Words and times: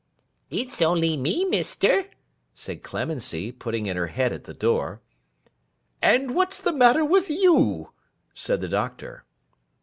'It's 0.49 0.81
only 0.81 1.15
me, 1.15 1.45
Mister,' 1.45 2.05
said 2.55 2.81
Clemency, 2.81 3.51
putting 3.51 3.85
in 3.85 3.95
her 3.97 4.07
head 4.07 4.33
at 4.33 4.45
the 4.45 4.53
door. 4.55 4.99
'And 6.01 6.33
what's 6.33 6.59
the 6.59 6.73
matter 6.73 7.05
with 7.05 7.29
you?' 7.29 7.91
said 8.33 8.61
the 8.61 8.67
Doctor. 8.67 9.25